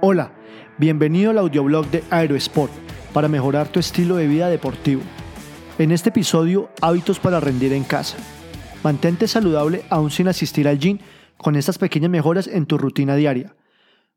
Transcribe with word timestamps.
Hola, 0.00 0.30
bienvenido 0.78 1.32
al 1.32 1.38
audioblog 1.38 1.90
de 1.90 2.04
Aerosport 2.10 2.70
para 3.12 3.26
mejorar 3.26 3.66
tu 3.66 3.80
estilo 3.80 4.14
de 4.14 4.28
vida 4.28 4.48
deportivo. 4.48 5.02
En 5.76 5.90
este 5.90 6.10
episodio, 6.10 6.70
hábitos 6.80 7.18
para 7.18 7.40
rendir 7.40 7.72
en 7.72 7.82
casa. 7.82 8.16
Mantente 8.84 9.26
saludable 9.26 9.82
aún 9.90 10.12
sin 10.12 10.28
asistir 10.28 10.68
al 10.68 10.78
gym 10.78 10.98
con 11.36 11.56
estas 11.56 11.78
pequeñas 11.78 12.12
mejoras 12.12 12.46
en 12.46 12.66
tu 12.66 12.78
rutina 12.78 13.16
diaria. 13.16 13.56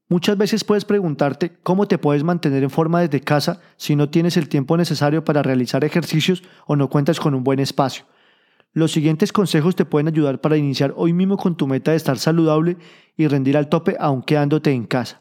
Muchas 0.07 0.37
veces 0.37 0.63
puedes 0.63 0.85
preguntarte 0.85 1.57
cómo 1.63 1.87
te 1.87 1.97
puedes 1.97 2.23
mantener 2.23 2.61
en 2.61 2.69
forma 2.69 3.01
desde 3.01 3.21
casa 3.21 3.59
si 3.75 3.95
no 3.95 4.07
tienes 4.07 4.37
el 4.37 4.49
tiempo 4.49 4.77
necesario 4.77 5.25
para 5.25 5.41
realizar 5.41 5.83
ejercicios 5.83 6.43
o 6.67 6.75
no 6.75 6.91
cuentas 6.91 7.19
con 7.19 7.33
un 7.33 7.43
buen 7.43 7.59
espacio. 7.59 8.05
Los 8.71 8.91
siguientes 8.91 9.33
consejos 9.33 9.75
te 9.75 9.85
pueden 9.85 10.09
ayudar 10.09 10.41
para 10.41 10.57
iniciar 10.57 10.93
hoy 10.95 11.11
mismo 11.11 11.37
con 11.37 11.57
tu 11.57 11.65
meta 11.65 11.89
de 11.89 11.97
estar 11.97 12.19
saludable 12.19 12.77
y 13.17 13.27
rendir 13.27 13.57
al 13.57 13.67
tope 13.67 13.97
aún 13.99 14.21
quedándote 14.21 14.71
en 14.71 14.85
casa. 14.85 15.20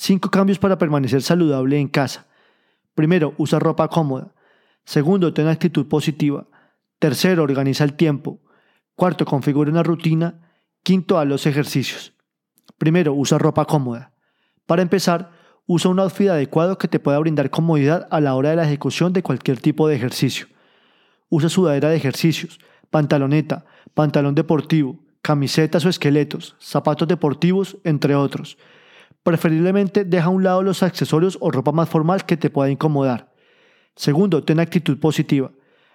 5 0.00 0.30
cambios 0.30 0.58
para 0.58 0.78
permanecer 0.78 1.20
saludable 1.20 1.78
en 1.78 1.86
casa. 1.86 2.26
Primero, 2.94 3.34
usa 3.36 3.58
ropa 3.58 3.86
cómoda. 3.88 4.32
Segundo, 4.82 5.34
ten 5.34 5.46
actitud 5.46 5.88
positiva. 5.88 6.46
Tercero, 6.98 7.42
organiza 7.42 7.84
el 7.84 7.92
tiempo. 7.92 8.40
Cuarto, 8.94 9.26
configura 9.26 9.70
una 9.70 9.82
rutina. 9.82 10.40
Quinto, 10.82 11.18
haz 11.18 11.28
los 11.28 11.44
ejercicios. 11.44 12.14
Primero, 12.78 13.12
usa 13.12 13.36
ropa 13.36 13.66
cómoda. 13.66 14.14
Para 14.64 14.80
empezar, 14.80 15.32
usa 15.66 15.90
un 15.90 16.00
outfit 16.00 16.30
adecuado 16.30 16.78
que 16.78 16.88
te 16.88 16.98
pueda 16.98 17.18
brindar 17.18 17.50
comodidad 17.50 18.08
a 18.10 18.22
la 18.22 18.34
hora 18.34 18.48
de 18.48 18.56
la 18.56 18.64
ejecución 18.64 19.12
de 19.12 19.22
cualquier 19.22 19.60
tipo 19.60 19.86
de 19.86 19.96
ejercicio. 19.96 20.46
Usa 21.28 21.50
sudadera 21.50 21.90
de 21.90 21.96
ejercicios, 21.96 22.58
pantaloneta, 22.88 23.66
pantalón 23.92 24.34
deportivo, 24.34 24.98
camisetas 25.20 25.84
o 25.84 25.90
esqueletos, 25.90 26.56
zapatos 26.58 27.06
deportivos, 27.06 27.76
entre 27.84 28.14
otros. 28.14 28.56
Preferiblemente 29.22 30.04
deja 30.04 30.26
a 30.26 30.30
un 30.30 30.42
lado 30.42 30.62
los 30.62 30.82
accesorios 30.82 31.36
o 31.40 31.50
ropa 31.50 31.72
más 31.72 31.88
formal 31.88 32.24
que 32.24 32.36
te 32.36 32.50
pueda 32.50 32.70
incomodar. 32.70 33.32
Segundo, 33.96 34.44
ten 34.44 34.60
actitud 34.60 34.98
positiva. 34.98 35.52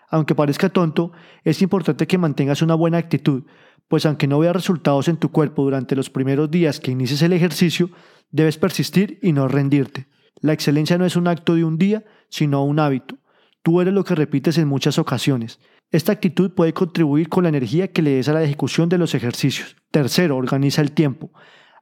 Aunque 0.09 0.36
parezca 0.36 0.70
tonto, 0.70 1.12
es 1.44 1.62
importante 1.62 2.06
que 2.08 2.17
mantengas 2.17 2.62
una 2.62 2.76
buena 2.76 2.98
actitud, 2.98 3.44
pues 3.88 4.06
aunque 4.06 4.28
no 4.28 4.40
veas 4.40 4.56
resultados 4.56 5.08
en 5.08 5.17
tu 5.17 5.32
cuerpo 5.32 5.64
durante 5.64 5.95
los 5.95 6.09
primeros 6.09 6.52
días 6.52 6.80
que 6.80 6.92
inicies 6.92 7.22
el 7.22 7.34
ejercicio, 7.34 7.90
debes 8.32 8.58
persistir 8.58 9.20
y 9.22 9.32
no 9.32 9.48
rendirte. 9.48 10.08
La 10.42 10.54
excelencia 10.54 10.98
no 10.98 11.06
es 11.06 11.16
un 11.16 11.28
acto 11.28 11.56
de 11.56 11.64
un 11.64 11.78
día, 11.78 12.04
sino 12.30 12.64
un 12.64 12.80
hábito. 12.80 13.17
Tú 13.64 13.82
eres 13.82 13.94
lo 13.94 14.04
que 14.04 14.16
repites 14.16 14.58
en 14.60 14.67
muchas 14.67 15.00
ocasiones. 15.00 15.60
Esta 15.92 16.12
actitud 16.12 16.52
puede 16.52 16.73
contribuir 16.73 17.30
con 17.30 17.44
la 17.44 17.50
energía 17.50 17.92
que 17.92 18.02
le 18.02 18.12
des 18.12 18.28
a 18.28 18.34
la 18.34 18.44
ejecución 18.44 18.89
de 18.89 18.98
los 18.98 19.16
ejercicios. 19.16 19.76
Tercero, 19.92 20.38
organiza 20.38 20.82
el 20.82 20.92
tiempo. 20.92 21.32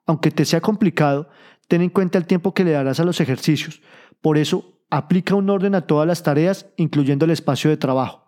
Aunque 0.06 0.32
te 0.32 0.46
sea 0.46 0.62
complicado, 0.62 1.30
ten 1.68 1.82
en 1.82 1.90
cuenta 1.90 2.18
el 2.18 2.26
tiempo 2.26 2.54
que 2.54 2.64
le 2.64 2.72
darás 2.72 3.00
a 3.00 3.06
los 3.06 3.22
ejercicios. 3.22 3.82
Por 4.22 4.38
eso, 4.38 4.80
aplica 4.90 5.36
un 5.36 5.50
orden 5.50 5.76
a 5.76 5.88
todas 5.88 6.08
las 6.08 6.24
tareas, 6.24 6.68
incluyendo 6.78 7.26
el 7.26 7.32
espacio 7.32 7.70
de 7.70 7.78
trabajo. 7.78 8.28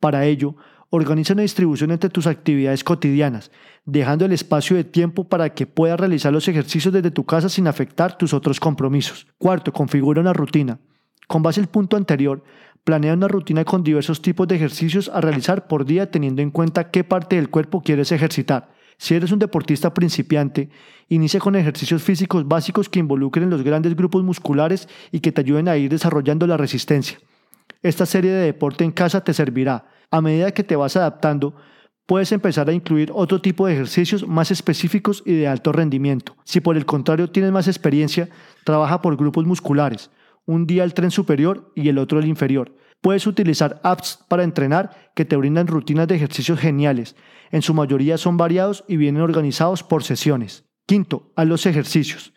Para 0.00 0.26
ello, 0.26 0.56
organiza 0.90 1.32
una 1.32 1.42
distribución 1.42 1.90
entre 1.90 2.10
tus 2.10 2.26
actividades 2.26 2.84
cotidianas, 2.84 3.50
dejando 3.84 4.24
el 4.24 4.32
espacio 4.32 4.76
de 4.76 4.84
tiempo 4.84 5.24
para 5.28 5.54
que 5.54 5.66
puedas 5.66 5.98
realizar 5.98 6.32
los 6.32 6.46
ejercicios 6.46 6.94
desde 6.94 7.10
tu 7.10 7.24
casa 7.24 7.48
sin 7.48 7.66
afectar 7.66 8.16
tus 8.16 8.32
otros 8.32 8.60
compromisos. 8.60 9.26
Cuarto, 9.38 9.72
configura 9.72 10.20
una 10.20 10.32
rutina. 10.32 10.78
Con 11.26 11.42
base 11.42 11.60
al 11.60 11.68
punto 11.68 11.96
anterior, 11.96 12.44
planea 12.84 13.14
una 13.14 13.28
rutina 13.28 13.64
con 13.64 13.82
diversos 13.82 14.22
tipos 14.22 14.46
de 14.46 14.56
ejercicios 14.56 15.10
a 15.12 15.20
realizar 15.20 15.66
por 15.66 15.84
día 15.84 16.10
teniendo 16.10 16.42
en 16.42 16.50
cuenta 16.50 16.90
qué 16.90 17.02
parte 17.02 17.36
del 17.36 17.50
cuerpo 17.50 17.82
quieres 17.82 18.12
ejercitar. 18.12 18.73
Si 19.04 19.14
eres 19.14 19.32
un 19.32 19.38
deportista 19.38 19.92
principiante, 19.92 20.70
inicia 21.10 21.38
con 21.38 21.56
ejercicios 21.56 22.02
físicos 22.02 22.48
básicos 22.48 22.88
que 22.88 23.00
involucren 23.00 23.50
los 23.50 23.62
grandes 23.62 23.94
grupos 23.94 24.24
musculares 24.24 24.88
y 25.12 25.20
que 25.20 25.30
te 25.30 25.42
ayuden 25.42 25.68
a 25.68 25.76
ir 25.76 25.90
desarrollando 25.90 26.46
la 26.46 26.56
resistencia. 26.56 27.18
Esta 27.82 28.06
serie 28.06 28.30
de 28.30 28.46
deporte 28.46 28.82
en 28.82 28.92
casa 28.92 29.22
te 29.22 29.34
servirá. 29.34 29.90
A 30.10 30.22
medida 30.22 30.52
que 30.52 30.64
te 30.64 30.74
vas 30.74 30.96
adaptando, 30.96 31.54
puedes 32.06 32.32
empezar 32.32 32.70
a 32.70 32.72
incluir 32.72 33.10
otro 33.12 33.42
tipo 33.42 33.66
de 33.66 33.74
ejercicios 33.74 34.26
más 34.26 34.50
específicos 34.50 35.22
y 35.26 35.34
de 35.34 35.48
alto 35.48 35.70
rendimiento. 35.70 36.34
Si 36.44 36.60
por 36.60 36.78
el 36.78 36.86
contrario 36.86 37.28
tienes 37.28 37.52
más 37.52 37.68
experiencia, 37.68 38.30
trabaja 38.64 39.02
por 39.02 39.18
grupos 39.18 39.44
musculares, 39.44 40.10
un 40.46 40.66
día 40.66 40.82
el 40.82 40.94
tren 40.94 41.10
superior 41.10 41.70
y 41.74 41.90
el 41.90 41.98
otro 41.98 42.20
el 42.20 42.26
inferior. 42.26 42.74
Puedes 43.04 43.26
utilizar 43.26 43.82
apps 43.82 44.18
para 44.28 44.44
entrenar 44.44 45.12
que 45.14 45.26
te 45.26 45.36
brindan 45.36 45.66
rutinas 45.66 46.08
de 46.08 46.14
ejercicios 46.14 46.58
geniales. 46.58 47.16
En 47.50 47.60
su 47.60 47.74
mayoría 47.74 48.16
son 48.16 48.38
variados 48.38 48.82
y 48.88 48.96
vienen 48.96 49.20
organizados 49.20 49.82
por 49.82 50.02
sesiones. 50.02 50.64
Quinto, 50.86 51.30
haz 51.36 51.46
los 51.46 51.66
ejercicios. 51.66 52.32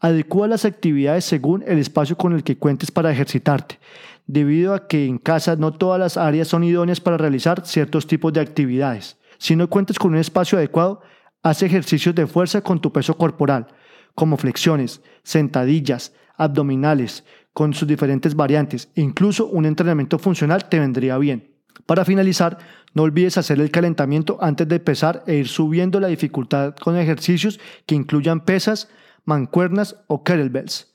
Adecúa 0.00 0.48
las 0.48 0.64
actividades 0.64 1.24
según 1.24 1.62
el 1.68 1.78
espacio 1.78 2.16
con 2.16 2.32
el 2.32 2.42
que 2.42 2.58
cuentes 2.58 2.90
para 2.90 3.12
ejercitarte, 3.12 3.78
debido 4.26 4.74
a 4.74 4.88
que 4.88 5.06
en 5.06 5.18
casa 5.18 5.54
no 5.54 5.72
todas 5.72 6.00
las 6.00 6.16
áreas 6.16 6.48
son 6.48 6.64
idóneas 6.64 6.98
para 6.98 7.16
realizar 7.16 7.64
ciertos 7.64 8.08
tipos 8.08 8.32
de 8.32 8.40
actividades. 8.40 9.18
Si 9.38 9.54
no 9.54 9.70
cuentas 9.70 10.00
con 10.00 10.14
un 10.14 10.18
espacio 10.18 10.58
adecuado, 10.58 11.00
haz 11.44 11.62
ejercicios 11.62 12.16
de 12.16 12.26
fuerza 12.26 12.60
con 12.62 12.80
tu 12.80 12.92
peso 12.92 13.16
corporal, 13.16 13.68
como 14.16 14.36
flexiones, 14.36 15.00
sentadillas, 15.22 16.12
abdominales, 16.38 17.24
con 17.52 17.74
sus 17.74 17.86
diferentes 17.86 18.34
variantes. 18.34 18.88
Incluso 18.94 19.46
un 19.46 19.66
entrenamiento 19.66 20.18
funcional 20.18 20.68
te 20.68 20.78
vendría 20.78 21.18
bien. 21.18 21.58
Para 21.84 22.04
finalizar, 22.04 22.58
no 22.94 23.02
olvides 23.02 23.36
hacer 23.36 23.60
el 23.60 23.70
calentamiento 23.70 24.38
antes 24.40 24.66
de 24.68 24.76
empezar 24.76 25.24
e 25.26 25.34
ir 25.34 25.48
subiendo 25.48 26.00
la 26.00 26.08
dificultad 26.08 26.74
con 26.76 26.96
ejercicios 26.96 27.60
que 27.86 27.94
incluyan 27.94 28.44
pesas, 28.44 28.88
mancuernas 29.24 29.96
o 30.06 30.24
kettlebells. 30.24 30.94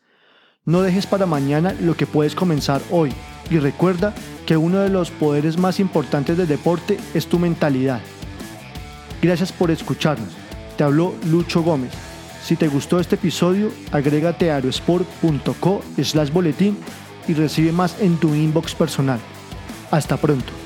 No 0.65 0.81
dejes 0.81 1.05
para 1.05 1.25
mañana 1.25 1.75
lo 1.81 1.95
que 1.95 2.07
puedes 2.07 2.35
comenzar 2.35 2.81
hoy 2.89 3.11
y 3.49 3.59
recuerda 3.59 4.13
que 4.45 4.57
uno 4.57 4.79
de 4.79 4.89
los 4.89 5.11
poderes 5.11 5.57
más 5.57 5.79
importantes 5.79 6.37
del 6.37 6.47
deporte 6.47 6.97
es 7.13 7.27
tu 7.27 7.37
mentalidad. 7.37 7.99
Gracias 9.21 9.51
por 9.51 9.71
escucharnos. 9.71 10.29
Te 10.77 10.83
habló 10.83 11.13
Lucho 11.29 11.61
Gómez. 11.61 11.91
Si 12.43 12.57
te 12.57 12.67
gustó 12.67 12.99
este 12.99 13.15
episodio, 13.15 13.71
agrégate 13.91 14.51
a 14.51 14.55
aerosport.co 14.55 15.81
slash 16.03 16.29
boletín 16.29 16.77
y 17.25 17.33
recibe 17.33 17.71
más 17.71 17.99
en 18.01 18.17
tu 18.17 18.35
inbox 18.35 18.75
personal. 18.75 19.19
Hasta 19.91 20.17
pronto. 20.17 20.62